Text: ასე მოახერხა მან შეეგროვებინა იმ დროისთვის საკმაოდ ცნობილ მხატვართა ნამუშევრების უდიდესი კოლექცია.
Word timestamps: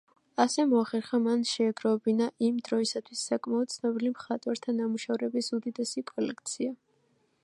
ასე 0.43 0.63
მოახერხა 0.69 1.17
მან 1.25 1.43
შეეგროვებინა 1.49 2.29
იმ 2.47 2.57
დროისთვის 2.69 3.21
საკმაოდ 3.33 3.73
ცნობილ 3.75 4.09
მხატვართა 4.15 4.75
ნამუშევრების 4.79 5.51
უდიდესი 5.59 6.07
კოლექცია. 6.15 6.75